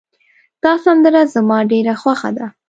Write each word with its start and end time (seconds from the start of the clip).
دا 0.63 0.73
سندره 0.85 1.21
زما 1.33 1.57
ډېره 1.71 1.93
خوښه 2.01 2.29
ده 2.37 2.47